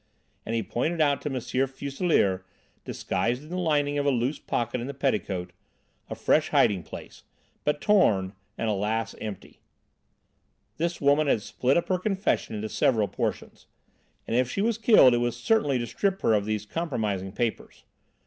And 0.47 0.55
he 0.55 0.63
pointed 0.63 0.99
out 0.99 1.21
to 1.21 1.29
M. 1.29 1.35
Fuselier, 1.39 2.43
disguised 2.83 3.43
in 3.43 3.49
the 3.49 3.57
lining 3.59 3.99
of 3.99 4.05
a 4.07 4.09
loose 4.09 4.39
pocket 4.39 4.81
in 4.81 4.87
the 4.87 4.95
petticoat 4.95 5.51
a 6.09 6.15
fresh 6.15 6.49
hiding 6.49 6.81
place, 6.81 7.21
but 7.63 7.81
torn 7.81 8.33
and 8.57 8.67
alas! 8.67 9.13
empty. 9.21 9.61
This 10.77 11.01
woman 11.01 11.27
had 11.27 11.43
split 11.43 11.77
up 11.77 11.87
her 11.89 11.99
confession 11.99 12.55
into 12.55 12.67
several 12.69 13.07
portions. 13.07 13.67
And 14.25 14.35
if 14.35 14.49
she 14.49 14.63
was 14.63 14.79
killed 14.79 15.13
it 15.13 15.17
was 15.19 15.37
certainly 15.37 15.77
to 15.77 15.85
strip 15.85 16.23
her 16.23 16.33
of 16.33 16.45
these 16.45 16.65
compromising 16.65 17.31
papers. 17.31 17.83